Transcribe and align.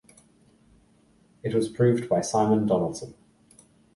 It 1.43 1.53
was 1.53 1.69
proved 1.69 2.09
by 2.09 2.21
Simon 2.21 2.65
Donaldson. 2.65 3.13